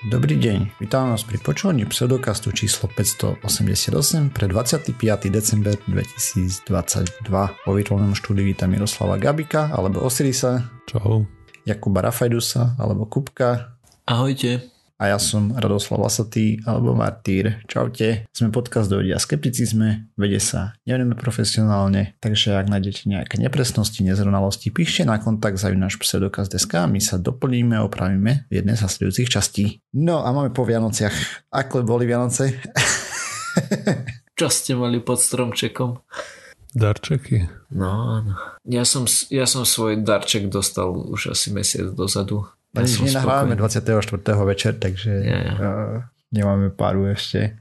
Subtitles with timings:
[0.00, 4.96] Dobrý deň, vítam vás pri počúvaní pseudokastu číslo 588 pre 25.
[5.28, 7.20] december 2022.
[7.60, 10.72] Po virtuálnom štúdiu vítam Miroslava Gabika alebo Osirisa.
[10.88, 11.28] Čau.
[11.68, 13.76] Jakuba Rafajdusa alebo Kupka.
[14.08, 17.64] Ahojte a ja som Radoslav Lasatý alebo Martýr.
[17.64, 24.04] Čaute, sme podcast do vedia skepticizme, vede sa nevenujeme profesionálne, takže ak nájdete nejaké nepresnosti,
[24.04, 28.76] nezrovnalosti, píšte na kontakt za náš pseudokaz.sk a my sa doplníme a opravíme v jednej
[28.76, 29.80] z nasledujúcich častí.
[29.96, 31.48] No a máme po Vianociach.
[31.48, 32.60] Ako boli Vianoce?
[34.38, 36.04] Čo ste mali pod stromčekom?
[36.70, 37.50] Darčeky.
[37.74, 38.38] No áno.
[38.62, 42.46] Ja som, ja som svoj darček dostal už asi mesiac dozadu.
[42.70, 44.22] Ja my nahrávame 24.
[44.46, 45.58] večer, takže yeah.
[45.58, 45.98] uh,
[46.30, 47.58] nemáme páru ešte.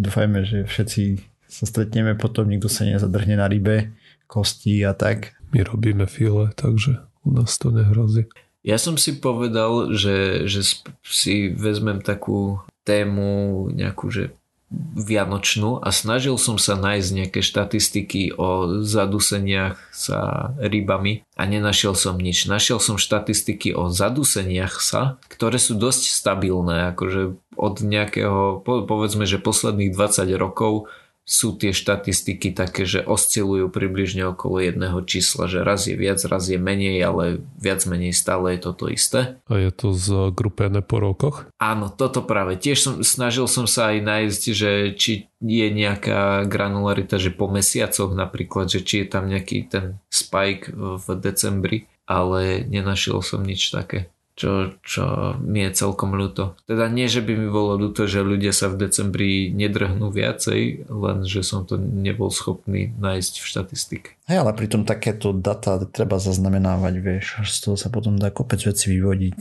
[0.00, 3.92] Dúfajme, že všetci sa stretneme potom, nikto sa nezadrhne na rybe,
[4.24, 5.36] kosti a tak.
[5.52, 8.28] My robíme file, takže u nás to nehrozí.
[8.64, 10.60] Ja som si povedal, že, že
[11.04, 14.32] si vezmem takú tému nejakú, že
[14.72, 22.20] vianočnú a snažil som sa nájsť nejaké štatistiky o zaduseniach sa rybami a nenašiel som
[22.20, 22.44] nič.
[22.44, 29.40] Našiel som štatistiky o zaduseniach sa, ktoré sú dosť stabilné, akože od nejakého, povedzme, že
[29.40, 30.92] posledných 20 rokov
[31.28, 36.48] sú tie štatistiky také, že oscilujú približne okolo jedného čísla, že raz je viac, raz
[36.48, 39.36] je menej, ale viac menej stále je toto isté.
[39.44, 41.44] A je to zgrupené po rokoch?
[41.60, 42.56] Áno, toto práve.
[42.56, 48.16] Tiež som, snažil som sa aj nájsť, že či je nejaká granularita, že po mesiacoch
[48.16, 54.08] napríklad, že či je tam nejaký ten spike v decembri, ale nenašiel som nič také
[54.38, 56.54] čo, čo mi je celkom ľúto.
[56.62, 61.18] Teda nie, že by mi bolo ľúto, že ľudia sa v decembri nedrhnú viacej, len
[61.26, 64.08] že som to nebol schopný nájsť v štatistike.
[64.30, 68.94] Hej, ale pritom takéto data treba zaznamenávať, vieš, z toho sa potom dá kopec veci
[68.94, 69.40] vyvodiť.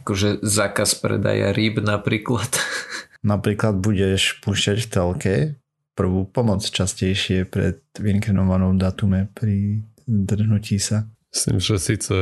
[0.00, 2.48] Akože zákaz predaja rýb napríklad.
[3.22, 5.34] Napríklad budeš púšťať v telke
[5.92, 11.06] prvú pomoc častejšie pred vyinkrinovanou datume pri drhnutí sa.
[11.32, 12.14] Myslím, že síce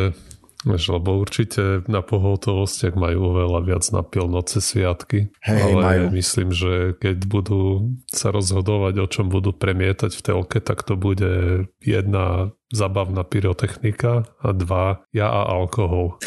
[0.68, 5.32] lebo určite na pohotovostiach majú oveľa viac na pilnoce sviatky.
[5.40, 6.04] Hej, ale majú.
[6.12, 11.64] myslím, že keď budú sa rozhodovať, o čom budú premietať v telke, tak to bude
[11.80, 16.20] jedna zabavná pyrotechnika a dva ja a alkohol.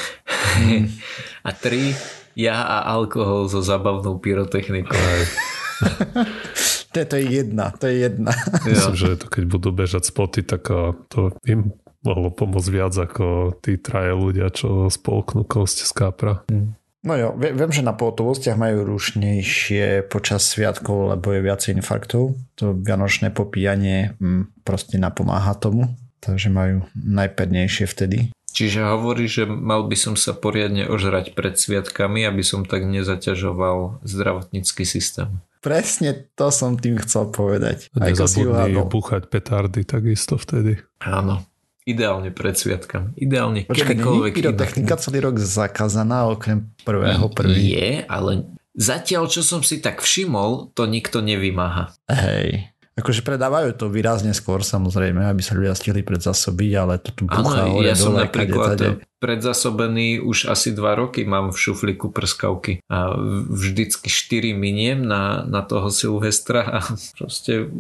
[1.48, 1.94] a tri
[2.34, 4.98] ja a alkohol so zabavnou pyrotechnikou.
[6.94, 8.34] to, je, to je jedna, to je jedna.
[8.66, 10.66] Myslím, že to keď budú bežať spoty, tak
[11.14, 16.34] to im mohlo pomôcť viac ako tí traje ľudia, čo spolknú kosť z kapra.
[16.52, 16.76] Mm.
[17.04, 22.40] No jo, viem, že na pohotovostiach majú rušnejšie počas sviatkov, lebo je viacej infarktov.
[22.56, 25.92] To vianočné popíjanie hm, proste napomáha tomu,
[26.24, 28.32] takže majú najpernejšie vtedy.
[28.56, 34.06] Čiže hovorí, že mal by som sa poriadne ožrať pred sviatkami, aby som tak nezaťažoval
[34.08, 35.44] zdravotnícky systém.
[35.60, 37.92] Presne to som tým chcel povedať.
[37.98, 40.80] Nezabudni búchať petardy takisto vtedy.
[41.04, 41.44] Áno.
[41.84, 43.16] Ideálne pred sviatkami.
[43.20, 44.34] Ideálne Počkaj, kedykoľvek.
[44.34, 47.76] pyrotechnika celý rok zakázaná okrem prvého prvý.
[47.76, 51.92] Je, ale zatiaľ, čo som si tak všimol, to nikto nevymáha.
[52.10, 52.73] Hej.
[52.94, 57.66] Akože predávajú to výrazne skôr samozrejme, aby sa ľudia stihli predzasobiť, ale to tu buchá
[57.66, 63.16] Áno, ja som napríklad kade, predzasobený už asi 2 roky mám v šuflíku prskavky a
[63.48, 66.80] vždycky 4 miniem na, na toho Silvestra a
[67.18, 67.72] proste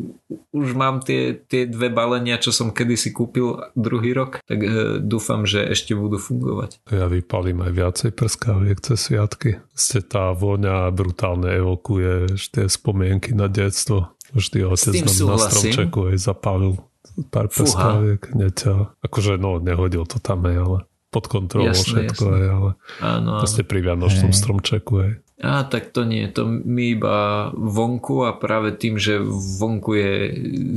[0.56, 5.44] už mám tie, tie dve balenia, čo som kedysi kúpil druhý rok, tak e, dúfam,
[5.44, 6.80] že ešte budú fungovať.
[6.88, 9.60] Ja vypalím aj viacej prskaviek cez sviatky.
[9.76, 14.13] Ste tá vôňa brutálne evokuje tie spomienky na detstvo.
[14.34, 16.82] Vždy otec nám na stromčeku aj zapálil
[17.30, 18.34] pár peskáviek.
[18.34, 20.78] Hneď, akože no, nehodil to tam aj, ale
[21.14, 22.38] pod kontrolou jasné, všetko jasné.
[22.42, 22.72] aj, ale
[23.06, 25.12] áno, proste pri Vianočnom stromčeku aj.
[25.44, 29.20] A tak to nie, to my iba vonku a práve tým, že
[29.60, 30.14] vonku je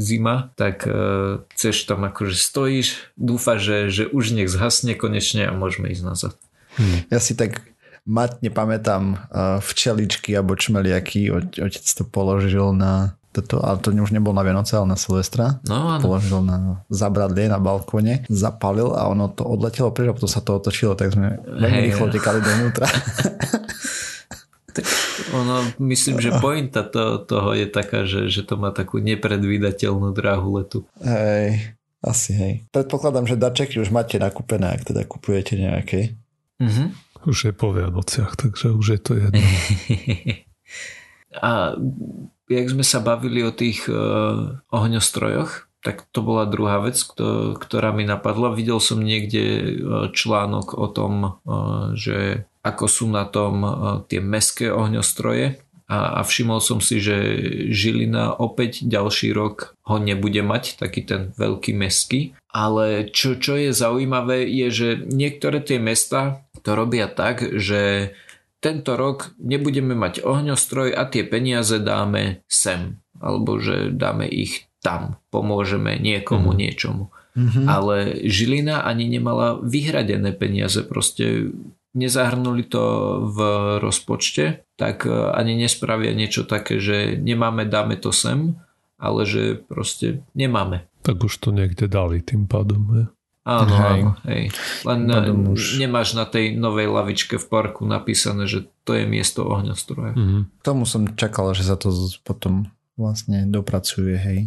[0.03, 5.55] zima, tak uh, chceš tam akože stojíš, dúfa, že, že už nech zhasne konečne a
[5.55, 6.34] môžeme ísť nazad.
[6.75, 7.06] Hmm.
[7.15, 7.62] Ja si tak
[8.03, 11.31] matne pamätám uh, včeličky alebo čmeliaky,
[11.62, 15.61] otec to položil na toto, ale to už nebol na Vianoce, ale na Silvestra.
[15.69, 16.03] No, áno.
[16.03, 20.56] Položil na zabradlie na balkóne, zapalil a ono to odletelo preč a potom sa to
[20.56, 22.88] otočilo, tak sme veľmi rýchlo tekali dovnútra.
[24.77, 24.85] tak
[25.37, 30.56] ono, myslím, že pointa to, toho je taká, že, že to má takú nepredvídateľnú dráhu
[30.56, 30.85] letu.
[31.00, 32.55] Hej, asi hej.
[32.73, 36.17] Predpokladám, že darčeky už máte nakúpené, ak teda kupujete nejaké.
[36.61, 36.89] Mm-hmm.
[37.27, 39.43] Už je po Vianociach, takže už je to jedno.
[41.43, 41.75] a
[42.46, 46.98] jak sme sa bavili o tých uh, ohňostrojoch, tak to bola druhá vec,
[47.62, 48.50] ktorá mi napadla.
[48.50, 49.64] Videl som niekde e,
[50.10, 51.28] článok o tom, e,
[51.94, 52.19] že
[52.66, 53.62] ako sú na tom
[54.10, 57.14] tie meské ohňostroje a, a všimol som si, že
[57.70, 62.34] Žilina opäť ďalší rok ho nebude mať, taký ten veľký meský.
[62.50, 68.10] Ale čo, čo je zaujímavé je, že niektoré tie mesta to robia tak, že
[68.67, 72.99] tento rok nebudeme mať ohňostroj a tie peniaze dáme sem.
[73.23, 75.23] Alebo že dáme ich tam.
[75.31, 76.59] Pomôžeme niekomu mm.
[76.59, 77.15] niečomu.
[77.39, 77.67] Mm-hmm.
[77.71, 77.97] Ale
[78.27, 80.83] Žilina ani nemala vyhradené peniaze.
[80.83, 81.55] Proste
[81.95, 82.85] nezahrnuli to
[83.31, 83.39] v
[83.79, 88.59] rozpočte, tak e, ani nespravia niečo také, že nemáme, dáme to sem,
[89.01, 90.85] ale že proste nemáme.
[91.07, 93.03] Tak už to niekde dali tým pádom, he?
[93.46, 94.00] Áno, hej.
[94.02, 94.43] áno, hej.
[94.82, 95.78] Len ne, už...
[95.78, 100.19] nemáš na tej novej lavičke v parku napísané, že to je miesto ohňostroja.
[100.19, 100.43] Mm-hmm.
[100.66, 101.94] Tomu som čakal, že sa to
[102.26, 102.66] potom
[102.98, 104.40] vlastne dopracuje, hej.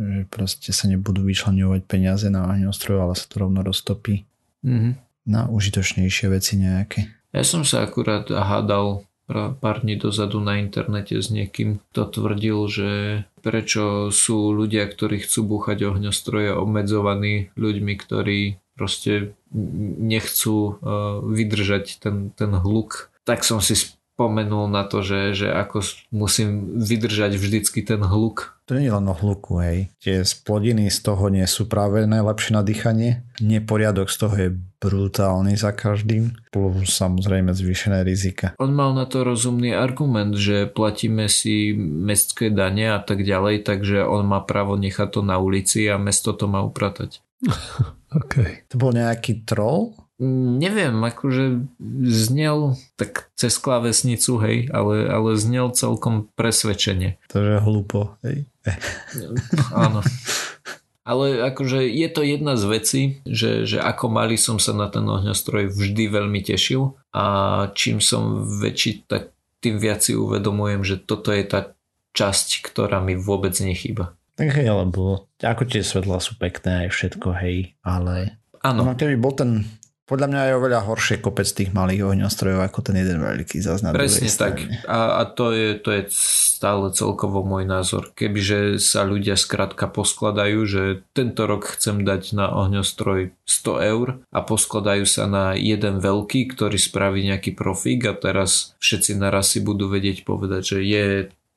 [0.00, 4.24] Že proste sa nebudú vyčlenovať peniaze na ohňostroj, ale sa to rovno roztopí.
[4.64, 4.92] Mm-hmm.
[5.28, 7.12] Na užitočnejšie veci nejaké.
[7.36, 12.90] Ja som sa akurát hádal pár dní dozadu na internete s niekým, kto tvrdil, že
[13.42, 19.34] prečo sú ľudia, ktorí chcú búchať ohňostroje obmedzovaní ľuďmi, ktorí proste
[19.98, 23.10] nechcú uh, vydržať ten, ten hluk.
[23.26, 23.74] Tak som si
[24.16, 29.06] spomenul na to, že, že ako musím vydržať vždycky ten hluk to nie je len
[29.06, 29.94] o hluku, hej.
[30.02, 33.22] Tie splodiny z toho nie sú práve najlepšie na dýchanie.
[33.38, 34.50] Neporiadok z toho je
[34.82, 36.34] brutálny za každým.
[36.50, 38.58] Plus samozrejme zvýšené rizika.
[38.58, 44.02] On mal na to rozumný argument, že platíme si mestské dane a tak ďalej, takže
[44.02, 47.22] on má právo nechať to na ulici a mesto to má upratať.
[48.18, 48.66] okay.
[48.74, 49.94] To bol nejaký troll?
[50.16, 51.68] Neviem, akože
[52.08, 57.20] znel tak cez klávesnicu, hej, ale, ale znel celkom presvedčenie.
[57.28, 58.48] To je hlúpo, hej.
[59.76, 60.00] Áno.
[61.06, 65.06] Ale akože je to jedna z vecí, že, že ako malý som sa na ten
[65.06, 67.24] ohňostroj vždy veľmi tešil a
[67.76, 71.76] čím som väčší, tak tým viac si uvedomujem, že toto je tá
[72.16, 74.16] časť, ktorá mi vôbec nechýba.
[74.40, 78.40] Tak hej, alebo ako tie svetla sú pekné aj všetko, hej, ale...
[78.64, 78.82] Áno.
[78.82, 79.62] No, keby bol ten
[80.06, 84.30] podľa mňa je oveľa horšie kopec tých malých ohňostrojov ako ten jeden veľký zase Presne
[84.30, 84.62] tak.
[84.86, 88.14] A, a to, je, to je stále celkovo môj názor.
[88.14, 94.38] Kebyže sa ľudia skrátka poskladajú, že tento rok chcem dať na ohňostroj 100 eur a
[94.46, 99.90] poskladajú sa na jeden veľký, ktorý spraví nejaký profík a teraz všetci naraz si budú
[99.90, 101.06] vedieť povedať, že je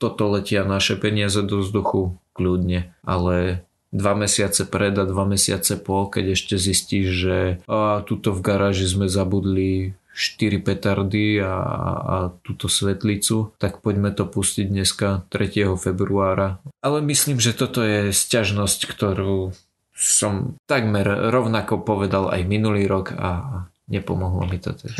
[0.01, 6.05] toto letia naše peniaze do vzduchu kľudne, ale dva mesiace pred a dva mesiace po,
[6.09, 12.67] keď ešte zistíš, že a, tuto v garáži sme zabudli 4 petardy a, a túto
[12.67, 15.79] svetlicu, tak poďme to pustiť dneska 3.
[15.79, 16.59] februára.
[16.83, 19.55] Ale myslím, že toto je sťažnosť, ktorú
[19.95, 24.93] som takmer rovnako povedal aj minulý rok a nepomohlo mi to teď.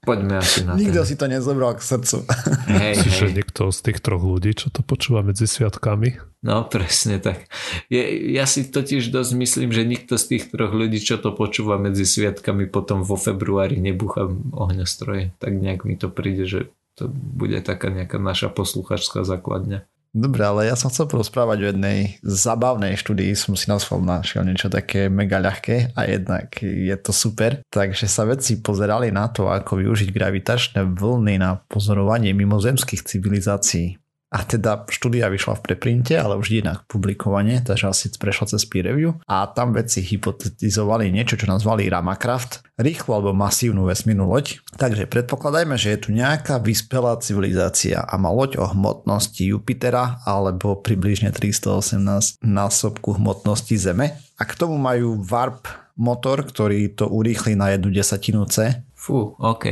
[0.00, 1.08] Poďme asi na Nikto ten.
[1.12, 2.24] si to nezobral k srdcu.
[2.72, 3.36] Hej, si, hej.
[3.36, 6.16] niekto z tých troch ľudí, čo to počúva medzi sviatkami?
[6.40, 7.52] No, presne tak.
[7.92, 11.76] Je, ja si totiž dosť myslím, že nikto z tých troch ľudí, čo to počúva
[11.76, 14.24] medzi sviatkami, potom vo februári nebúcha
[14.56, 15.36] ohňostroje.
[15.36, 19.84] Tak nejak mi to príde, že to bude taká nejaká naša posluchačská základňa.
[20.10, 24.66] Dobre, ale ja som chcel porozprávať o jednej zabavnej štúdii, som si na našiel niečo
[24.66, 27.62] také mega ľahké a jednak je to super.
[27.70, 33.99] Takže sa vedci pozerali na to, ako využiť gravitačné vlny na pozorovanie mimozemských civilizácií.
[34.30, 38.86] A teda štúdia vyšla v preprinte, ale už inak publikovanie, takže asi prešla cez peer
[38.86, 39.18] review.
[39.26, 44.62] A tam vedci hypotetizovali niečo, čo nazvali Ramacraft, rýchlu alebo masívnu vesmírnu loď.
[44.78, 50.78] Takže predpokladajme, že je tu nejaká vyspelá civilizácia a má loď o hmotnosti Jupitera alebo
[50.78, 54.14] približne 318 násobku hmotnosti Zeme.
[54.38, 55.66] A k tomu majú warp
[56.00, 59.64] motor, ktorý to urýchli na jednu desatinu C Fú, OK.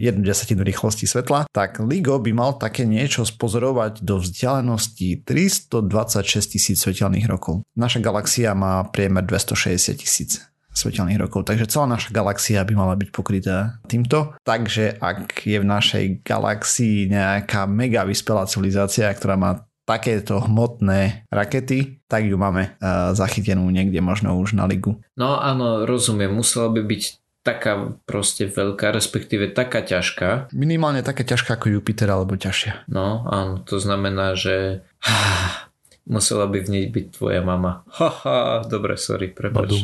[0.00, 1.52] Jednu desatinu rýchlosti svetla.
[1.52, 7.60] Tak LIGO by mal také niečo spozorovať do vzdialenosti 326 tisíc svetelných rokov.
[7.76, 10.40] Naša galaxia má priemer 260 tisíc
[10.72, 11.44] svetelných rokov.
[11.44, 14.32] Takže celá naša galaxia by mala byť pokrytá týmto.
[14.48, 22.00] Takže ak je v našej galaxii nejaká mega vyspelá civilizácia, ktorá má takéto hmotné rakety,
[22.08, 25.00] tak ju máme uh, zachytenú niekde možno už na ligu.
[25.16, 30.52] No áno, rozumiem, musela by byť taká proste veľká, respektíve taká ťažká.
[30.52, 32.84] Minimálne taká ťažká ako Jupiter alebo ťažšia.
[32.92, 34.84] No áno, to znamená, že
[36.04, 37.88] musela by v nej byť tvoja mama.
[37.88, 39.80] Haha, dobre, sorry, prepáč.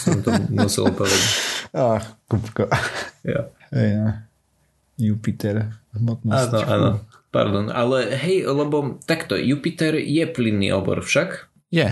[0.00, 1.22] som to musel povedať.
[1.76, 2.72] Ach, kúbko.
[3.20, 3.52] Ja.
[3.76, 4.10] Hej, no.
[4.96, 6.52] Jupiter, hmotnosť.
[6.56, 6.90] Áno, áno.
[7.30, 11.46] Pardon, ale hej, lebo takto, Jupiter je plynný obor však?
[11.70, 11.86] Je,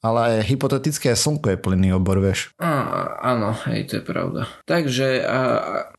[0.00, 2.52] ale hypotetické slnko je plynný obor, vieš.
[2.56, 2.72] Á,
[3.20, 4.48] áno, hej, to je pravda.
[4.64, 5.40] Takže, a,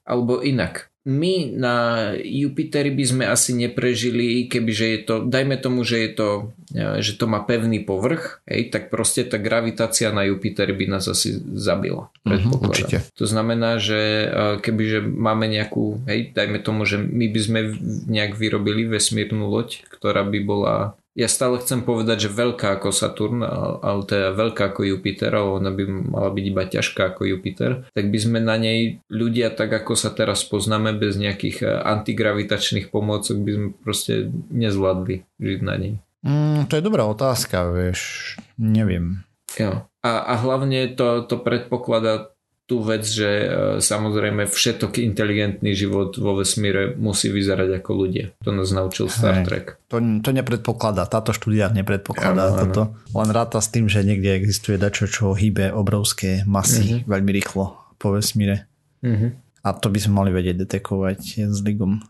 [0.06, 1.76] alebo inak, my na
[2.14, 6.30] Jupiteri by sme asi neprežili, kebyže je to, dajme tomu, že je to,
[6.78, 11.10] e, že to má pevný povrch, hej, tak proste tá gravitácia na Jupiteri by nás
[11.10, 12.14] asi zabila.
[12.22, 13.02] Uh-huh, určite.
[13.18, 14.28] To znamená, že e,
[14.62, 17.60] kebyže máme nejakú, hej, dajme tomu, že my by sme
[18.06, 23.44] nejak vyrobili vesmírnu loď, ktorá by bola ja stále chcem povedať, že veľká ako Saturn,
[23.44, 28.08] ale teda veľká ako Jupiter, ale ona by mala byť iba ťažká ako Jupiter, tak
[28.08, 33.36] by sme na nej ľudia tak ako sa teraz poznáme bez nejakých e, antigravitačných pomôcok
[33.44, 35.94] by sme proste nezvládli žiť na nej.
[36.24, 39.28] Mm, to je dobrá otázka, vieš, neviem.
[39.60, 39.84] Jo.
[40.02, 42.32] A, a hlavne to, to predpokladá
[42.72, 43.48] tú vec, že e,
[43.84, 48.32] samozrejme všetok inteligentný život vo vesmíre musí vyzerať ako ľudia.
[48.48, 49.46] To nás naučil Star Hej.
[49.52, 49.66] Trek.
[49.92, 52.96] To, to nepredpokladá, táto štúdia nepredpokladá ja, toto.
[53.12, 57.12] Len ráta s tým, že niekde existuje dačo, čo hýbe obrovské masy uh-huh.
[57.12, 58.72] veľmi rýchlo po vesmíre.
[59.04, 59.36] Uh-huh.
[59.62, 62.02] A to by sme mali vedieť detekovať s Ligom.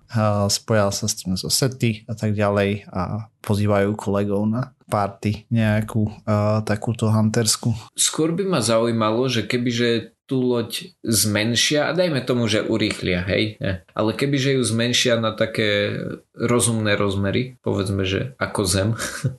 [0.48, 6.04] Spojal sa s tým zo sety a tak ďalej a pozývajú kolegov na party nejakú
[6.04, 7.72] uh, takúto huntersku.
[7.96, 13.60] Skôr by ma zaujímalo, že kebyže tú loď zmenšia a dajme tomu, že urýchlia, hej.
[13.92, 16.00] Ale kebyže ju zmenšia na také
[16.32, 18.90] rozumné rozmery, povedzme, že ako Zem,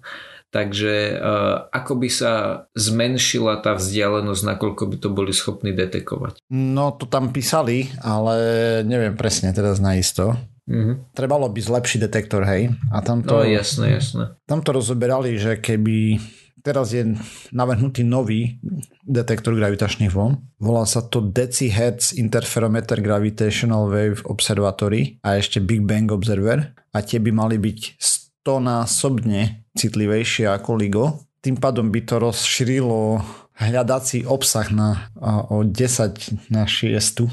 [0.56, 2.32] takže uh, ako by sa
[2.76, 6.44] zmenšila tá vzdialenosť, nakoľko by to boli schopní detekovať?
[6.52, 8.36] No to tam písali, ale
[8.84, 10.36] neviem presne teraz naisto.
[10.68, 11.16] Mm-hmm.
[11.16, 12.70] Trebalo by zlepšiť detektor, hej.
[12.92, 14.36] A tam to, no jasné, jasné.
[14.44, 16.20] Tam to rozoberali, že keby
[16.62, 17.18] teraz je
[17.50, 18.62] navrhnutý nový
[19.02, 20.38] detektor gravitačných vln.
[20.62, 27.18] Volá sa to Decihertz Interferometer Gravitational Wave Observatory a ešte Big Bang Observer a tie
[27.18, 27.98] by mali byť
[28.46, 31.06] 100 násobne citlivejšie ako LIGO.
[31.42, 33.18] Tým pádom by to rozšírilo
[33.58, 35.10] hľadací obsah na,
[35.50, 37.26] o 10 na 6.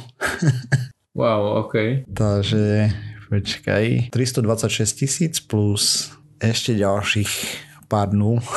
[1.20, 2.06] wow, ok.
[2.10, 2.90] Takže
[3.30, 6.10] počkaj, 326 tisíc plus
[6.42, 8.38] ešte ďalších pár nul.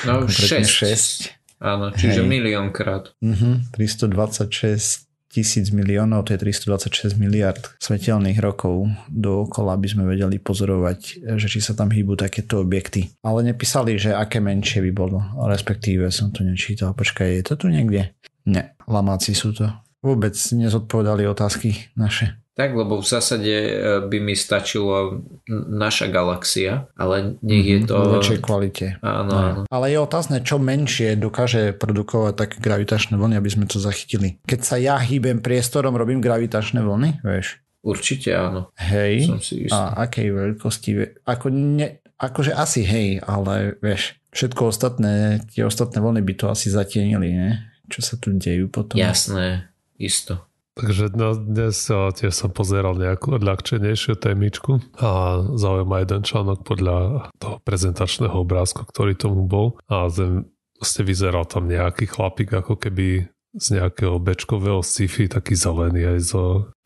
[0.00, 0.64] No 6.
[0.64, 1.60] 6.
[1.60, 2.30] Áno, čiže Hej.
[2.32, 3.12] miliónkrát.
[3.20, 11.22] Uh-huh, 326 tisíc miliónov, to je 326 miliard svetelných rokov dookola by sme vedeli pozorovať,
[11.38, 13.12] že či sa tam hýbu takéto objekty.
[13.22, 16.96] Ale nepísali, že aké menšie by bolo, respektíve som to nečítal.
[16.96, 18.10] Počkaj, je to tu niekde?
[18.48, 19.70] Ne, lamáci sú to.
[20.02, 22.39] Vôbec nezodpovedali otázky naše.
[22.58, 23.72] Tak, lebo v zásade e,
[24.04, 27.96] by mi stačilo naša galaxia, ale nech je mhm, to...
[27.96, 28.86] V väčšej kvalite.
[29.00, 29.60] Áno, áno.
[29.70, 34.42] Ale je otázne, čo menšie dokáže produkovať také gravitačné vlny, aby sme to zachytili.
[34.44, 37.62] Keď sa ja hýbem priestorom, robím gravitačné vlny, vieš?
[37.80, 38.68] Určite áno.
[38.76, 39.24] Hej.
[39.24, 41.24] Som si A akej veľkosti?
[41.24, 46.68] Ako ne, akože asi hej, ale vieš, všetko ostatné, tie ostatné vlny by to asi
[46.68, 47.50] zatienili, ne?
[47.88, 49.00] Čo sa tu dejú potom.
[49.00, 50.49] Jasné, isto.
[50.80, 51.12] Takže
[51.44, 58.88] dnes tiež som pozeral nejakú odľahčenejšiu témičku a zaujíma jeden článok podľa toho prezentačného obrázku,
[58.88, 59.76] ktorý tomu bol.
[59.92, 60.48] A zem,
[60.80, 66.32] vlastne vyzeral tam nejaký chlapík ako keby z nejakého bečkového sci-fi, taký zelený aj s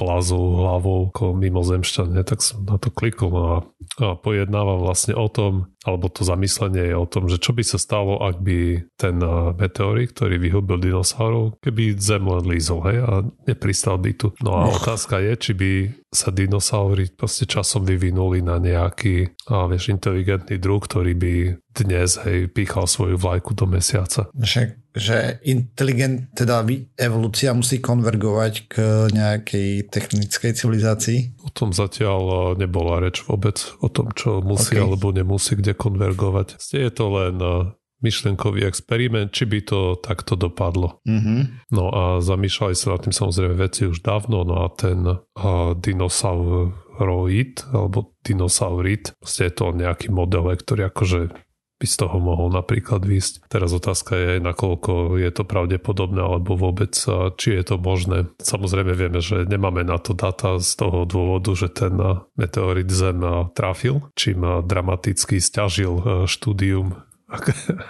[0.00, 3.54] plázou hlavou ako mimozemšťan, tak som na to klikol a,
[4.00, 7.76] a pojednáva vlastne o tom, alebo to zamyslenie je o tom, že čo by sa
[7.76, 9.21] stalo, ak by ten
[9.61, 13.12] meteorit, ktorý vyhubil dinosaurov, keby Zem len lízol, hej, a
[13.44, 14.33] nepristal by tu.
[14.40, 15.73] No a otázka je, či by
[16.09, 21.35] sa dinosaury proste časom vyvinuli na nejaký, a vieš, inteligentný druh, ktorý by
[21.75, 24.31] dnes, hej, pýchal svoju vlajku do mesiaca.
[24.33, 26.62] Však že inteligent, teda
[26.95, 28.75] evolúcia musí konvergovať k
[29.11, 31.19] nejakej technickej civilizácii?
[31.43, 34.87] O tom zatiaľ nebola reč vôbec, o tom, čo musí okay.
[34.87, 36.62] alebo nemusí kde konvergovať.
[36.71, 37.43] Je to len
[38.04, 41.00] myšlenkový experiment, či by to takto dopadlo.
[41.09, 41.73] Mm-hmm.
[41.73, 47.64] No a zamýšľali sa nad tým samozrejme veci už dávno, no a ten uh, dinosauroid,
[47.73, 51.21] alebo dinosaurit, je to nejaký model, ktorý akože
[51.78, 53.50] by z toho mohol napríklad výsť.
[53.50, 56.95] Teraz otázka je, nakoľko je to pravdepodobné, alebo vôbec,
[57.38, 58.31] či je to možné.
[58.38, 61.99] Samozrejme vieme, že nemáme na to data z toho dôvodu, že ten
[62.38, 63.21] meteorit Zem
[63.59, 66.95] trafil, čím dramaticky stiažil štúdium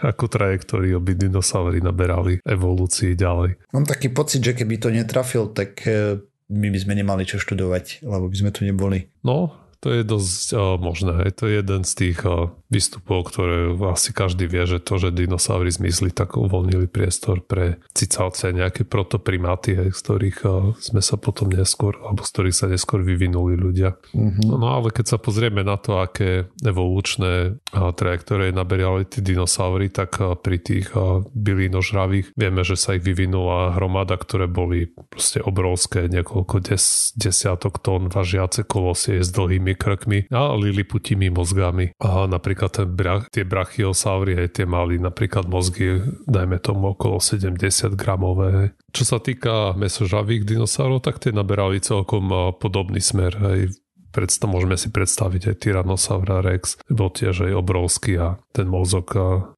[0.05, 3.61] akú trajektóriu by dinosaury naberali evolúcii ďalej.
[3.77, 8.05] Mám taký pocit, že keby to netrafil, tak e, my by sme nemali čo študovať,
[8.07, 9.11] lebo by sme tu neboli.
[9.25, 11.13] No, To je dosť o, možné.
[11.21, 11.31] Hej.
[11.37, 15.69] To je jeden z tých o, výstupov, ktoré asi každý vie, že to, že dinosaury
[15.69, 21.53] zmizli, tak uvoľnili priestor pre cicavce, nejaké protoprimáty, hej, z ktorých o, sme sa potom
[21.53, 24.01] neskôr, alebo z ktorých sa neskôr vyvinuli ľudia.
[24.17, 24.49] Mm-hmm.
[24.49, 30.17] No, no ale keď sa pozrieme na to, aké evolučné trajektórie naberali tí dinosaury, tak
[30.25, 30.97] o, pri tých
[31.37, 38.09] bylinožravých vieme, že sa ich vyvinula hromada, ktoré boli proste obrovské, niekoľko des, desiatok tón
[38.09, 41.93] važiace kolosie s dlhými krkmi a liliputimi mozgami.
[42.01, 47.61] A napríklad ten brach, tie brachiosaury, hej, tie mali napríklad mozgy, dajme tomu okolo 70
[47.99, 48.73] gramové.
[48.95, 53.35] Čo sa týka mesožavých dinosaurov, tak tie naberali celkom podobný smer.
[53.37, 53.77] Hej.
[54.15, 59.11] Predstav, môžeme si predstaviť aj Tyrannosaura Rex, bol tiež aj obrovský a ten mozog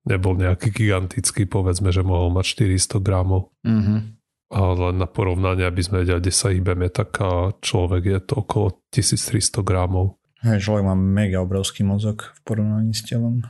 [0.08, 3.52] nebol nejaký gigantický, povedzme, že mohol mať 400 gramov.
[3.68, 4.15] Mm-hmm.
[4.46, 7.18] Ale na porovnanie, aby sme vedeli, kde sa hýbeme, tak
[7.58, 10.22] človek je to okolo 1300 gramov.
[10.46, 13.42] Hej, človek má mega obrovský mozog v porovnaní s telom.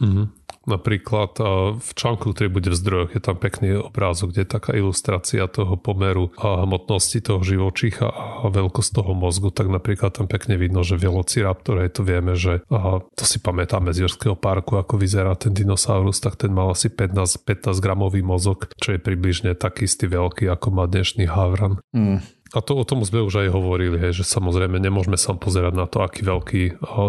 [0.00, 0.26] Mm-hmm.
[0.60, 1.40] Napríklad
[1.80, 5.80] v článku, ktorý bude v zdrojoch, je tam pekný obrázok, kde je taká ilustrácia toho
[5.80, 8.04] pomeru a hmotnosti toho živočícha
[8.44, 13.00] a veľkosť toho mozgu, tak napríklad tam pekne vidno, že Velociraptor, to vieme, že a
[13.00, 17.40] to si pamätáme z Jorského parku, ako vyzerá ten dinosaurus, tak ten mal asi 15,
[17.40, 21.80] 15 gramový mozog, čo je približne taký istý veľký, ako má dnešný Havran.
[21.96, 22.20] Mm.
[22.50, 25.86] A to o tom sme už aj hovorili, hej, že samozrejme nemôžeme sa pozerať na
[25.86, 26.62] to, aký veľký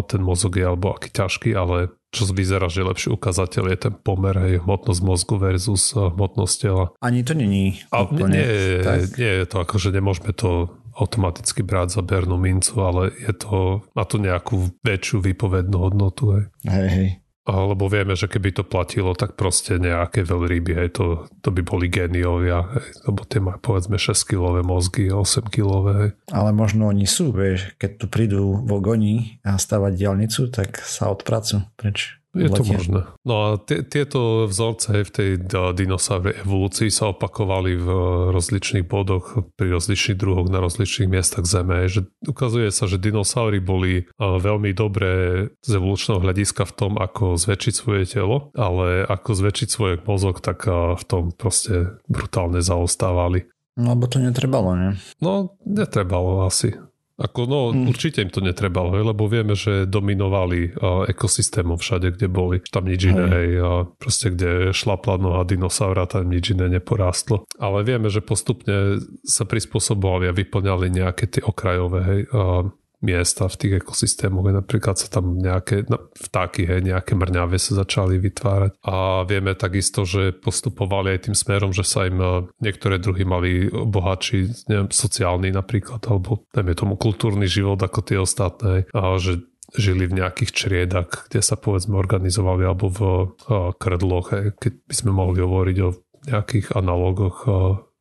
[0.06, 4.36] ten mozog je alebo aký ťažký, ale čo vyzerá, že lepší ukazateľ je ten pomer,
[4.36, 6.84] hej, hmotnosť mozgu versus hmotnosť tela.
[7.00, 9.16] Ani to není A úplne nie, tak.
[9.16, 13.80] nie je to ako, že nemôžeme to automaticky brať za bernú mincu, ale je to,
[13.96, 16.36] má to nejakú väčšiu výpovednú hodnotu.
[16.36, 16.44] Hej.
[16.68, 17.08] Hej, hej.
[17.42, 21.90] Lebo vieme, že keby to platilo, tak proste nejaké veľryby, hej, to, to by boli
[21.90, 25.92] géniovia, hej, lebo tie majú povedzme 6-kilové mozgy, 8-kilové.
[25.98, 26.10] Hej.
[26.30, 31.66] Ale možno oni sú, vieš, keď tu prídu vogoni a stavať diálnicu, tak sa odpracujú
[31.74, 32.21] preč.
[32.32, 33.04] Je to možné.
[33.28, 35.30] No a t- tieto vzorce v tej
[35.76, 37.88] dinosaurovej evolúcii sa opakovali v
[38.32, 41.84] rozličných bodoch pri rozličných druhoch na rozličných miestach Zeme.
[41.92, 45.12] Že ukazuje sa, že dinosaury boli veľmi dobré
[45.60, 50.64] z evolučného hľadiska v tom, ako zväčšiť svoje telo, ale ako zväčšiť svoj mozog, tak
[50.72, 53.44] v tom proste brutálne zaostávali.
[53.76, 54.90] No, lebo to netrebalo, ne?
[55.20, 56.76] No, netrebalo asi.
[57.22, 57.86] Ako, no, mm.
[57.86, 62.58] určite im to netrebalo, hej, lebo vieme, že dominovali uh, ekosystémom všade, kde boli.
[62.66, 67.46] Tam nič iné, hej, a proste kde šlapla noha dinosaura, tam nič iné neporástlo.
[67.62, 72.66] Ale vieme, že postupne sa prispôsobovali a vyplňali nejaké tie okrajové hej, uh,
[73.02, 74.46] miesta v tých ekosystémoch.
[74.48, 78.78] Napríklad sa tam nejaké no, vtáky, hej, nejaké mrňave sa začali vytvárať.
[78.86, 83.68] A vieme takisto, že postupovali aj tým smerom, že sa im eh, niektoré druhy mali
[83.68, 88.86] bohatší, neviem, sociálny napríklad, alebo dajme tomu kultúrny život ako tie ostatné.
[88.94, 89.42] A že
[89.74, 94.94] žili v nejakých čriedach, kde sa povedzme organizovali alebo v eh, krdloch, hej, keď by
[94.94, 95.90] sme mohli hovoriť o
[96.22, 97.52] nejakých analogoch eh,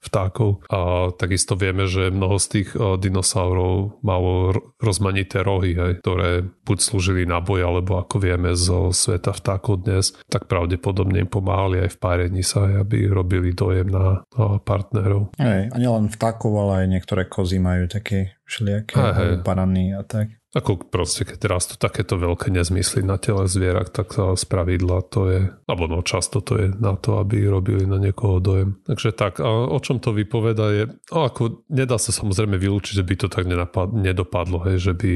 [0.02, 0.66] vtákov.
[0.74, 4.50] A takisto vieme, že mnoho z tých dinosaurov malo
[4.82, 10.18] rozmanité rohy, hej, ktoré buď slúžili na boj, alebo ako vieme zo sveta vtákov dnes,
[10.26, 14.26] tak pravdepodobne im pomáhali aj v párení sa, aby robili dojem na
[14.66, 15.38] partnerov.
[15.38, 18.98] Hej, a nielen vtákov, ale aj niektoré kozy majú také všelijaké
[19.46, 20.41] barany a tak.
[20.52, 25.42] Ako proste, keď rastú takéto veľké nezmysly na tele zvierat, tak z pravidla to je,
[25.64, 28.76] alebo no často to je na to, aby robili na niekoho dojem.
[28.84, 30.84] Takže tak, a o čom to vypoveda je,
[31.16, 35.14] no ako nedá sa samozrejme vylúčiť, že by to tak nenapad, nedopadlo, hej, že by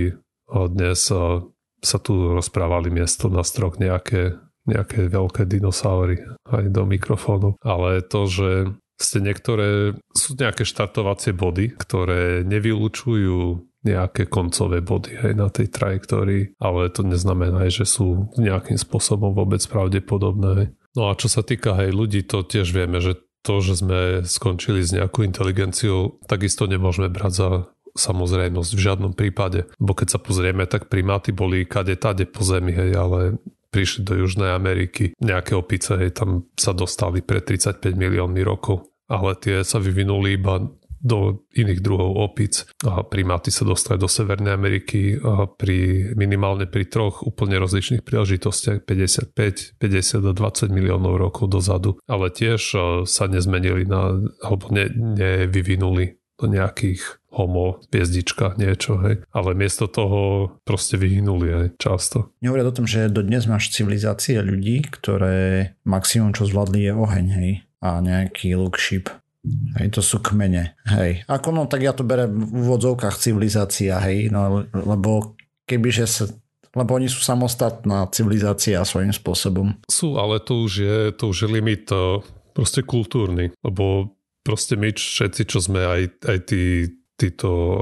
[0.71, 1.12] dnes
[1.84, 7.60] sa tu rozprávali miesto na strok nejaké, nejaké veľké dinosaury aj do mikrofónu.
[7.60, 15.34] Ale to, že ste niektoré, sú nejaké štartovacie body, ktoré nevylúčujú nejaké koncové body aj
[15.38, 20.74] na tej trajektórii, ale to neznamená, že sú nejakým spôsobom vôbec pravdepodobné.
[20.98, 24.82] No a čo sa týka aj ľudí, to tiež vieme, že to, že sme skončili
[24.82, 27.50] s nejakou inteligenciou, takisto nemôžeme brať za
[27.95, 29.69] samozrejmosť v žiadnom prípade.
[29.78, 34.17] Bo keď sa pozrieme, tak primáty boli kade tade po zemi, hej, ale prišli do
[34.17, 35.15] Južnej Ameriky.
[35.21, 40.65] Nejaké opice, hej, tam sa dostali pred 35 miliónmi rokov ale tie sa vyvinuli iba
[41.01, 45.19] do iných druhov opic a primáty sa dostali do Severnej Ameriky
[45.60, 52.31] pri minimálne pri troch úplne rozličných príležitostiach 55, 50 a 20 miliónov rokov dozadu, ale
[52.31, 52.62] tiež
[53.05, 59.23] sa nezmenili na, alebo ne, nevyvinuli do nejakých homo, hviezdička, niečo, hej.
[59.31, 62.36] Ale miesto toho proste vyhynuli aj často.
[62.43, 67.51] Nehovoria o tom, že dodnes máš civilizácie ľudí, ktoré maximum, čo zvládli je oheň, hej.
[67.79, 69.08] A nejaký look ship.
[69.77, 70.77] Hej, to sú kmene.
[70.88, 71.25] Hej.
[71.29, 75.38] Ako no, tak ja to berem v úvodzovkách civilizácia, hej, no, lebo
[75.69, 76.25] kebyže sa
[76.75, 79.79] lebo oni sú samostatná civilizácia svojím spôsobom.
[79.88, 82.19] Sú, ale to už je, to už je limit eh,
[82.51, 84.12] proste kultúrny, lebo
[84.43, 87.78] proste my všetci, čo sme aj, aj tí títo uh,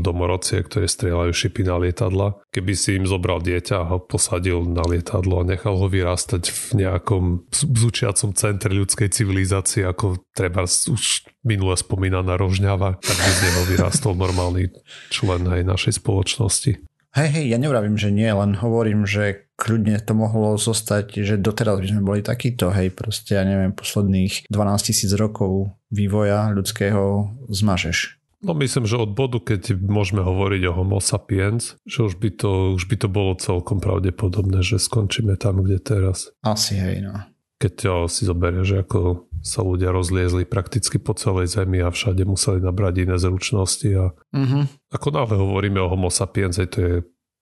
[0.00, 2.40] domorodcie, ktoré strieľajú šipy na lietadla.
[2.52, 6.84] Keby si im zobral dieťa a ho posadil na lietadlo a nechal ho vyrastať v
[6.84, 13.62] nejakom zúčiacom centre ľudskej civilizácie, ako treba už minule spomínaná rožňava, tak by z neho
[13.72, 14.72] vyrastol normálny
[15.08, 16.84] člen aj našej spoločnosti.
[17.14, 21.78] Hej, hej, ja nevravím, že nie, len hovorím, že kľudne to mohlo zostať, že doteraz
[21.78, 28.18] by sme boli takíto, hej, proste, ja neviem, posledných 12 tisíc rokov vývoja ľudského zmažeš.
[28.44, 32.76] No myslím, že od bodu, keď môžeme hovoriť o homo sapiens, že už by to,
[32.76, 36.28] už by to bolo celkom pravdepodobné, že skončíme tam, kde teraz.
[36.44, 37.16] Asi hej, no.
[37.56, 42.28] Keď to si zoberie, že ako sa ľudia rozliezli prakticky po celej zemi a všade
[42.28, 44.64] museli nabrať iné zručnosti a uh-huh.
[44.92, 46.94] ako náhle hovoríme o homo sapiens, to je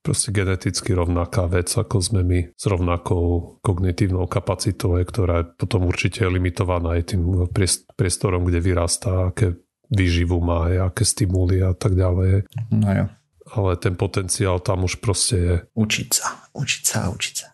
[0.02, 6.26] proste geneticky rovnaká vec, ako sme my s rovnakou kognitívnou kapacitou, ktorá je potom určite
[6.26, 7.22] limitovaná aj tým
[7.94, 9.54] priestorom, kde vyrastá, aké
[9.92, 12.48] výživu má, aké stimuly a tak ďalej.
[12.72, 13.06] No jo.
[13.52, 15.54] Ale ten potenciál tam už proste je.
[15.76, 17.48] Učiť sa, učiť sa, učiť sa.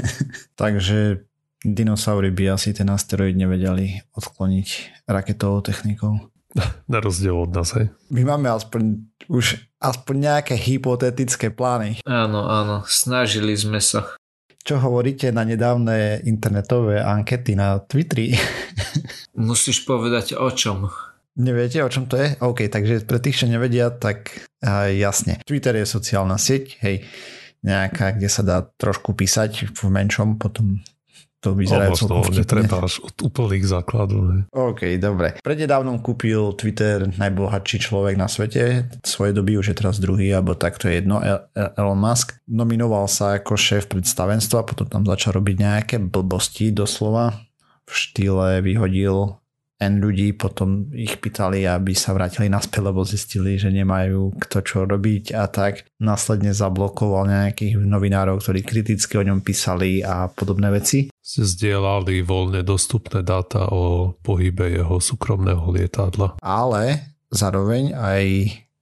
[0.60, 1.22] Takže
[1.62, 4.68] dinosaury by asi ten asteroid nevedeli odkloniť
[5.06, 6.18] raketovou technikou.
[6.92, 7.92] Na rozdiel od nás, hej.
[8.10, 12.00] My máme aspoň už aspoň nejaké hypotetické plány.
[12.06, 14.16] Áno, áno, snažili sme sa.
[14.66, 18.34] Čo hovoríte na nedávne internetové ankety na Twitteri?
[19.38, 20.90] Musíš povedať o čom.
[21.36, 22.32] Neviete, o čom to je?
[22.40, 25.36] OK, takže pre tých, čo nevedia, tak uh, jasne.
[25.44, 27.04] Twitter je sociálna sieť, hej,
[27.60, 30.80] nejaká, kde sa dá trošku písať v menšom, potom
[31.44, 32.42] to vyzerá vtipne.
[32.42, 34.20] netreba až od úplných základov.
[34.26, 34.40] Ne?
[34.50, 35.38] OK, dobre.
[35.44, 40.80] Prednedávnom kúpil Twitter najbohatší človek na svete, svoje doby už je teraz druhý, alebo tak
[40.80, 41.22] to je jedno,
[41.54, 42.40] Elon Musk.
[42.50, 47.36] Nominoval sa ako šéf predstavenstva, potom tam začal robiť nejaké blbosti doslova.
[47.86, 49.38] V štýle vyhodil
[49.76, 54.76] N ľudí potom ich pýtali, aby sa vrátili naspäť, lebo zistili, že nemajú kto čo
[54.88, 55.84] robiť a tak.
[56.00, 61.12] Následne zablokoval nejakých novinárov, ktorí kriticky o ňom písali a podobné veci.
[61.20, 66.40] Zdieľali voľne dostupné dáta o pohybe jeho súkromného lietadla.
[66.40, 68.24] Ale zároveň aj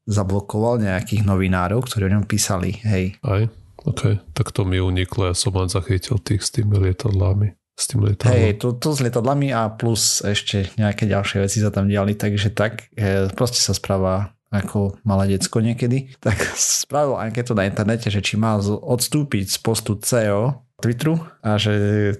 [0.07, 2.79] zablokoval nejakých novinárov, ktorí o ňom písali.
[2.87, 3.19] Hej.
[3.27, 3.51] Aj?
[3.85, 8.07] OK, tak to mi uniklo, ja som len zachytil tých s tými lietadlami s tým
[8.07, 8.35] lietadlom.
[8.35, 12.55] Hej, to, to s lietadlami a plus ešte nejaké ďalšie veci sa tam diali, takže
[12.55, 18.23] tak e, proste sa správa ako malé decko niekedy, tak spravil anketu na internete, že
[18.23, 21.75] či má odstúpiť z postu CEO Twitteru a že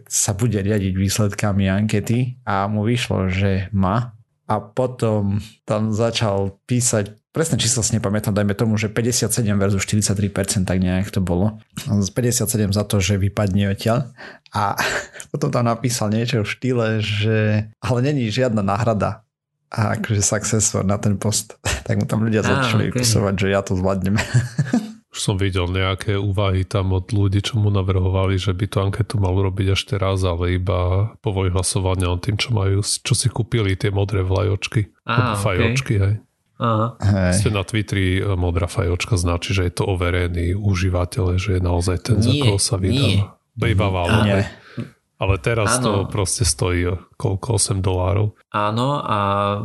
[0.07, 4.15] sa bude riadiť výsledkami ankety a mu vyšlo, že má
[4.45, 10.71] a potom tam začal písať presné číslo si nepamätám, dajme tomu, že 57 versus 43%,
[10.71, 11.59] tak nejak to bolo.
[11.91, 14.15] 57 za to, že vypadne odtiaľ
[14.55, 14.79] a
[15.35, 19.27] potom tam napísal niečo v štýle, že ale není žiadna náhrada
[19.75, 21.59] a akože successor na ten post.
[21.87, 23.03] tak mu tam ľudia začali okay.
[23.03, 24.15] písovať, že ja to zvládnem.
[25.15, 29.23] Už som videl nejaké úvahy tam od ľudí, čo mu navrhovali, že by tú anketu
[29.23, 33.79] mal urobiť až teraz, ale iba po hlasovania o tým, čo majú, čo si kúpili
[33.79, 34.91] tie modré vlajočky.
[35.07, 36.03] Ah, fajočky, okay.
[36.03, 36.15] hej.
[36.59, 36.95] Aha.
[37.35, 41.97] Ste na Twitteri e, modrá fajočka značí, že je to overený užívateľ, že je naozaj
[42.07, 43.35] ten, nie, za koho sa vydáva.
[43.59, 44.15] Bejbavalo.
[45.15, 45.87] Ale teraz ano.
[45.87, 47.59] to proste stojí e, koľko?
[47.59, 48.35] 8 dolárov.
[48.51, 49.19] Áno a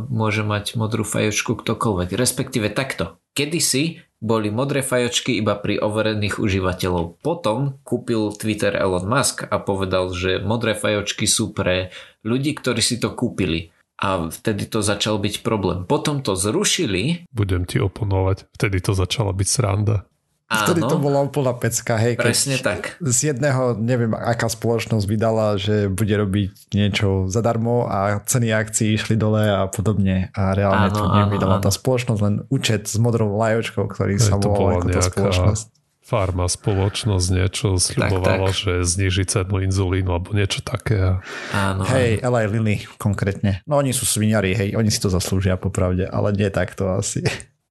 [0.06, 2.14] môže mať modrú fajočku ktokoľvek.
[2.14, 3.18] Respektíve takto.
[3.34, 7.24] Kedysi boli modré fajočky iba pri overených užívateľov.
[7.24, 11.88] Potom kúpil Twitter Elon Musk a povedal, že modré fajočky sú pre
[12.22, 15.84] ľudí, ktorí si to kúpili a vtedy to začal byť problém.
[15.84, 17.28] Potom to zrušili.
[17.28, 20.08] Budem ti oponovať, vtedy to začala byť sranda.
[20.50, 22.18] Áno, Vtedy to bola úplná pecka, hej.
[22.18, 22.98] Presne tak.
[22.98, 29.14] Z jedného, neviem, aká spoločnosť vydala, že bude robiť niečo zadarmo a ceny akcií išli
[29.14, 30.34] dole a podobne.
[30.34, 34.42] A reálne áno, to nevydala tá spoločnosť, len účet s modrou lajočkou, ktorý hej, sa
[34.42, 35.79] volal ako tá spoločnosť
[36.10, 41.22] farma spoločnosť niečo sľubovala, že zniží cenu inzulínu alebo niečo také.
[41.54, 41.86] Áno.
[41.86, 43.62] Hej, ale aj Lily konkrétne.
[43.70, 47.22] No oni sú sviniari, hej, oni si to zaslúžia popravde, ale nie takto asi.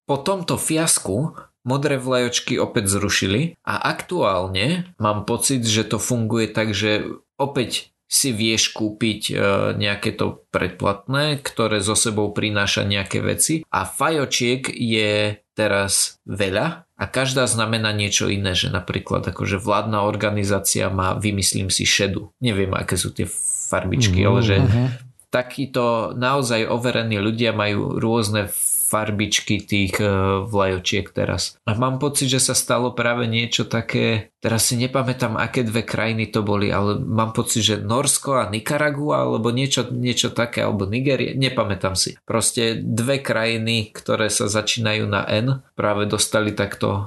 [0.07, 1.35] Po tomto fiasku
[1.67, 7.03] modré vlajočky opäť zrušili a aktuálne mám pocit, že to funguje tak, že
[7.35, 9.33] opäť si vieš kúpiť e,
[9.77, 17.07] nejaké to predplatné, ktoré zo sebou prináša nejaké veci a fajočiek je teraz veľa a
[17.07, 22.35] každá znamená niečo iné, že napríklad akože vládna organizácia má, vymyslím si, šedu.
[22.43, 23.23] Neviem, aké sú tie
[23.71, 24.87] farbičky, mm, ale že uh-huh.
[25.31, 28.51] takíto naozaj overení ľudia majú rôzne
[28.89, 30.09] farbičky tých e,
[30.49, 31.61] vlajočiek teraz.
[31.69, 36.33] A mám pocit, že sa stalo práve niečo také, teraz si nepamätám, aké dve krajiny
[36.33, 41.37] to boli, ale mám pocit, že Norsko a Nikaragua, alebo niečo, niečo také, alebo Nigeria,
[41.37, 42.17] nepamätám si.
[42.25, 47.05] Proste dve krajiny, ktoré sa začínajú na N, práve dostali takto uh,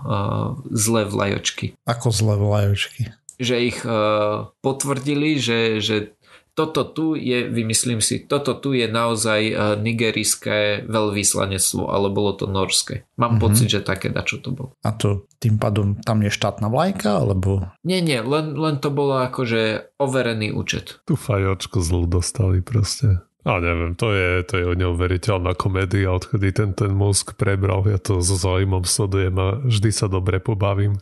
[0.71, 1.75] zlé vlajočky.
[1.83, 3.11] Ako zlé vlajočky?
[3.43, 6.15] Že ich uh, potvrdili, že, že
[6.53, 12.45] toto tu je, vymyslím si, toto tu je naozaj eh, nigerijské veľvyslanectvo, ale bolo to
[12.45, 13.09] norské.
[13.17, 13.43] Mám mm-hmm.
[13.43, 14.77] pocit, že také čo to bolo.
[14.85, 17.73] A to tým pádom tam je štátna vlajka, alebo?
[17.83, 21.01] Nie, nie, len, len to bolo akože overený účet.
[21.09, 23.25] Tu fajočku zlú dostali proste.
[23.43, 27.83] A neviem, to je, to je neuveriteľná komédia, odkedy ten, ten mozg prebral.
[27.91, 30.95] Ja to so zaujímom sledujem a vždy sa dobre pobavím.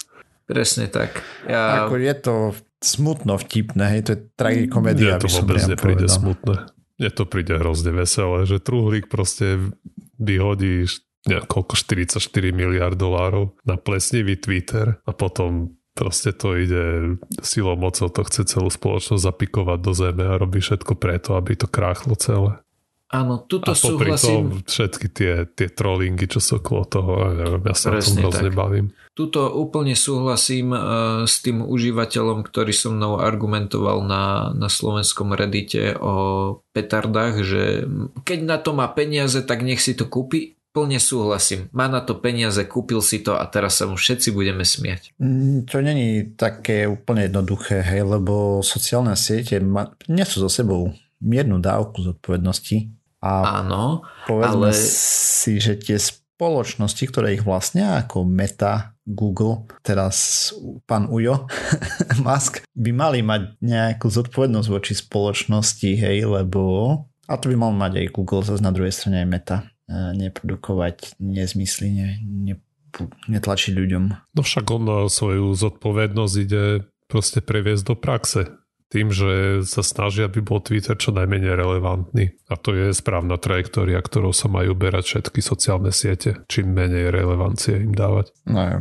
[0.49, 1.21] Presne tak.
[1.45, 1.85] Ja...
[1.85, 2.35] Ako je to
[2.81, 5.17] smutno vtipné, hej, to je tragikomédia.
[5.17, 6.19] Mne to vôbec nepríde povedal.
[6.19, 6.57] smutné.
[7.01, 9.73] Mne to príde hrozne veselé, že truhlík proste
[10.21, 10.89] vyhodí
[11.29, 12.17] koľko 44
[12.49, 18.73] miliard dolárov na plesnivý Twitter a potom proste to ide silou mocou, to chce celú
[18.73, 22.57] spoločnosť zapikovať do zeme a robí všetko preto, aby to kráchlo celé.
[23.11, 24.63] Áno, tuto a súhlasím.
[24.63, 28.23] Tom všetky tie, tie trollingy, čo sú okolo toho, neviem, ja sa Presne na tom
[28.23, 28.87] hrozne bavím.
[29.19, 35.99] Tuto úplne súhlasím uh, s tým užívateľom, ktorý so mnou argumentoval na, na slovenskom reddite
[35.99, 36.15] o
[36.71, 37.63] petardách, že
[38.23, 40.55] keď na to má peniaze, tak nech si to kúpi.
[40.71, 41.67] Plne súhlasím.
[41.75, 45.19] Má na to peniaze, kúpil si to a teraz sa mu všetci budeme smiať.
[45.19, 51.59] Mm, to není také úplne jednoduché, hej, lebo sociálne siete ma, nesú so sebou miernu
[51.59, 54.77] dávku zodpovednosti a Áno, povedzme ale...
[54.77, 60.49] si, že tie spoločnosti, ktoré ich vlastnia, ako Meta, Google, teraz
[60.89, 61.45] pán Ujo,
[62.25, 66.97] Musk, by mali mať nejakú zodpovednosť voči spoločnosti, hej, lebo
[67.31, 69.57] a to by mal mať aj Google, zase na druhej strane aj Meta.
[69.87, 72.55] E, neprodukovať nezmysly, ne, ne,
[73.31, 74.05] netlačiť ľuďom.
[74.35, 78.60] No však on svoju zodpovednosť ide proste previesť do praxe
[78.91, 82.35] tým, že sa snažia, aby bol Twitter čo najmenej relevantný.
[82.51, 86.43] A to je správna trajektória, ktorou sa majú berať všetky sociálne siete.
[86.51, 88.35] Čím menej relevancie im dávať.
[88.51, 88.79] No jo.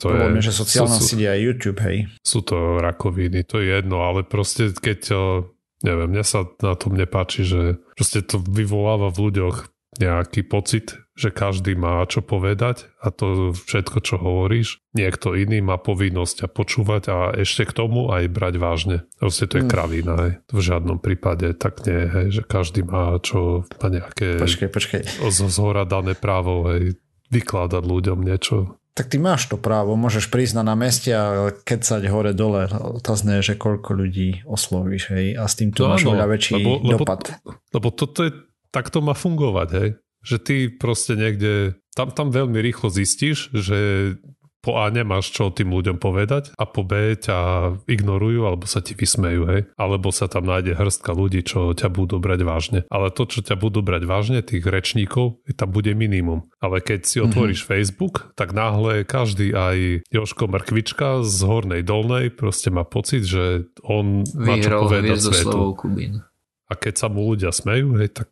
[0.00, 2.08] To je, mňa, že sociálna sú, sieť aj YouTube, hej.
[2.24, 5.00] Sú to rakoviny, to je jedno, ale proste keď
[5.82, 9.56] neviem, mne sa na tom nepáči, že proste to vyvoláva v ľuďoch
[10.00, 15.76] nejaký pocit, že každý má čo povedať a to všetko, čo hovoríš, niekto iný má
[15.76, 18.96] povinnosť a počúvať a ešte k tomu aj brať vážne.
[19.20, 19.70] Proste to je mm.
[19.70, 20.32] kravina, hej.
[20.48, 25.02] V žiadnom prípade tak nie, hej, že každý má čo, má nejaké počkej, počkej.
[25.28, 26.96] z hora dané právo, hej,
[27.28, 28.80] vykladať ľuďom niečo.
[28.92, 32.68] Tak ty máš to právo, môžeš prísť na námestie a kecať hore dole.
[32.68, 37.00] Otázne je, že koľko ľudí oslovíš, hej, a s tým tu máš oveľa väčší lebo,
[37.00, 37.36] dopad.
[37.40, 38.32] Lebo, lebo toto je,
[38.68, 39.90] tak to má fungovať, hej
[40.22, 43.78] že ty proste niekde, tam, tam veľmi rýchlo zistíš, že
[44.62, 47.38] po A nemáš čo tým ľuďom povedať a po B ťa
[47.90, 49.66] ignorujú alebo sa ti vysmejú, hej.
[49.74, 52.80] Alebo sa tam nájde hrstka ľudí, čo ťa budú brať vážne.
[52.86, 56.46] Ale to, čo ťa budú brať vážne, tých rečníkov, tam bude minimum.
[56.62, 57.74] Ale keď si otvoríš mm-hmm.
[57.74, 64.22] Facebook, tak náhle každý aj Joško Mrkvička z Hornej Dolnej proste má pocit, že on
[64.22, 65.74] Vyhral má čo povedať svetu.
[66.70, 68.30] A keď sa mu ľudia smejú, hej, tak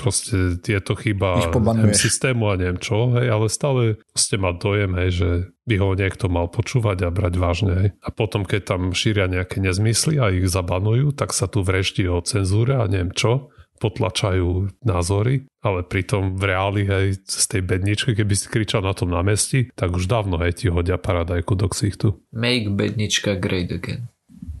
[0.00, 4.96] proste je to chyba neviem, systému a neviem čo, hej, ale stále ste má dojem,
[4.96, 5.30] hej, že
[5.68, 7.72] by ho niekto mal počúvať a brať vážne.
[7.76, 7.88] Hej.
[8.00, 12.24] A potom, keď tam šíria nejaké nezmysly a ich zabanujú, tak sa tu vrešti o
[12.24, 18.34] cenzúre a neviem čo, potlačajú názory, ale pritom v reáli, hej, z tej bedničky, keby
[18.36, 22.16] si kričal na tom námestí, tak už dávno, hej, ti hodia paradajku do ksichtu.
[22.32, 24.12] Make bednička great again.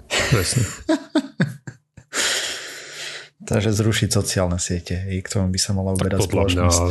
[0.08, 0.64] Presne.
[3.50, 6.82] Takže zrušiť sociálne siete, i k tomu by sa mala uberať spoločnosť.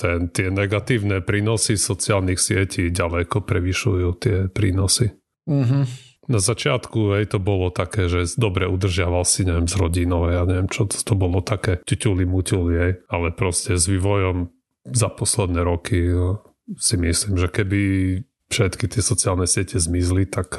[0.00, 5.12] ten, tie negatívne prínosy sociálnych sietí ďaleko prevyšujú tie prínosy.
[5.44, 5.82] Mm-hmm.
[6.30, 10.72] Na začiatku aj to bolo také, že dobre udržiaval si, neviem, s rodinou, ja neviem,
[10.72, 14.48] čo to, to bolo také ťuťuli muťuli, ale proste s vývojom
[14.88, 16.40] za posledné roky no,
[16.80, 17.80] si myslím, že keby
[18.48, 20.56] všetky tie sociálne siete zmizli, tak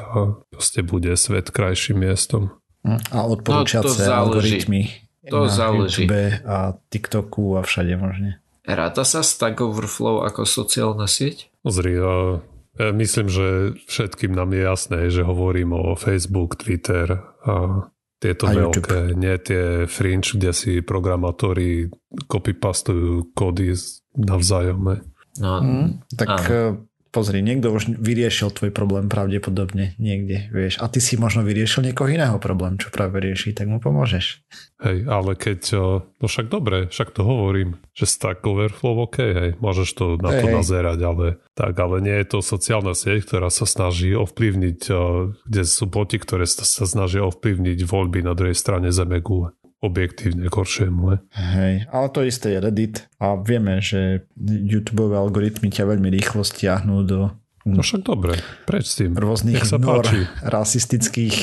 [0.53, 2.61] proste bude svet krajším miestom.
[2.85, 6.05] A odporúčace no, algoritmy to na záleží.
[6.05, 6.57] YouTube a
[6.89, 8.41] TikToku a všade možne.
[8.65, 11.49] Ráta sa Stack Overflow ako sociálna sieť?
[11.65, 12.41] Pozri, ja,
[12.77, 17.85] ja myslím, že všetkým nám je jasné, že hovorím o Facebook, Twitter a
[18.21, 19.17] tieto a veľké, YouTube.
[19.17, 21.89] nie tie fringe, kde si programátori
[22.29, 23.73] copypastujú kódy
[24.13, 25.01] navzájom.
[25.41, 26.90] No, mm, tak áno.
[27.11, 30.79] Pozri, niekto už vyriešil tvoj problém pravdepodobne niekde, vieš.
[30.79, 34.41] A ty si možno vyriešil niekoho iného problém, čo práve rieši, tak mu pomôžeš.
[34.81, 35.61] Hej, ale keď,
[36.07, 40.47] no však dobre, však to hovorím, že Stack Overflow OK, hej, môžeš to na to
[40.49, 44.79] hej, nazerať, ale tak, ale nie je to sociálna sieť, ktorá sa snaží ovplyvniť,
[45.45, 51.25] kde sú boti, ktoré sa snažia ovplyvniť voľby na druhej strane Zemegule objektívne k horšiemu.
[51.33, 57.03] Hej, ale to isté je Reddit a vieme, že YouTube algoritmy ťa veľmi rýchlo stiahnu
[57.03, 59.13] do No však dobre, preč s tým.
[59.13, 60.01] Rôznych nor
[60.41, 61.37] rasistických,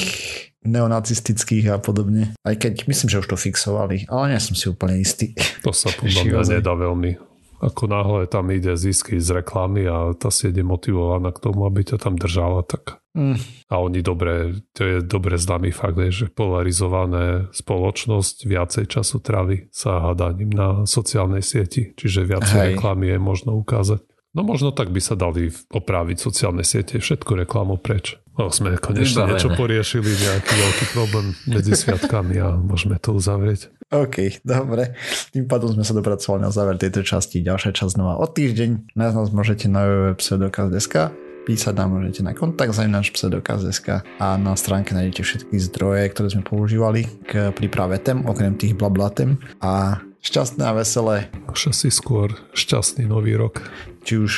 [0.67, 2.35] neonacistických a podobne.
[2.43, 5.39] Aj keď myslím, že už to fixovali, ale nie som si úplne istý.
[5.63, 10.31] To sa podľa mňa nedá veľmi ako náhle tam ide zisky z reklamy a tá
[10.31, 13.69] si je motivovaná k tomu, aby ťa tam držala, tak mm.
[13.69, 20.03] a oni dobre, to je dobre známy fakt, že polarizované spoločnosť viacej času trávi sa
[20.03, 22.69] hádaním na sociálnej sieti, čiže viacej Hej.
[22.75, 24.03] reklamy je možno ukázať.
[24.37, 28.21] No možno tak by sa dali opraviť sociálne siete, všetku reklamu preč.
[28.39, 29.31] No sme konečne Vybavené.
[29.35, 33.67] niečo poriešili, nejaký veľký problém medzi sviatkami a môžeme to uzavrieť.
[33.91, 34.95] OK, dobre.
[35.35, 37.43] Tým pádom sme sa dopracovali na záver tejto časti.
[37.43, 38.95] Ďalšia časť znova o týždeň.
[38.95, 44.53] Nás nás môžete na www.pseudokaz.sk písať nám môžete na kontakt za náš pseudokaz.sk a na
[44.53, 50.63] stránke nájdete všetky zdroje, ktoré sme používali k príprave tém, okrem tých blablatem a šťastné
[50.69, 51.33] a veselé.
[51.49, 53.65] Už asi skôr šťastný nový rok.
[54.05, 54.33] Či už,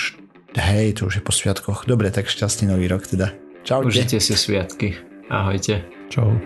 [0.55, 1.91] hej, to už je po sviatkoch.
[1.91, 3.35] Dobre, tak šťastný nový rok teda.
[3.67, 3.83] Čau.
[3.83, 4.95] Užite si sviatky.
[5.27, 5.83] Ahojte.
[6.15, 6.39] Čau.